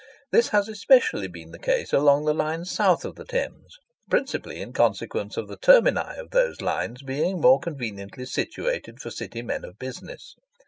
This 0.31 0.47
has 0.47 0.67
especially 0.67 1.27
been 1.27 1.51
the 1.51 1.59
case 1.59 1.93
along 1.93 2.25
the 2.25 2.33
lines 2.33 2.71
south 2.71 3.05
of 3.05 3.13
the 3.17 3.23
Thames, 3.23 3.77
principally 4.09 4.59
in 4.59 4.73
consequence 4.73 5.37
of 5.37 5.47
the 5.47 5.57
termini 5.57 6.17
of 6.17 6.31
those 6.31 6.59
lines 6.59 7.03
being 7.03 7.39
more 7.39 7.59
conveniently 7.59 8.25
situated 8.25 8.99
for 8.99 9.11
city 9.11 9.43
men 9.43 9.63
of 9.63 9.77
business. 9.77 10.33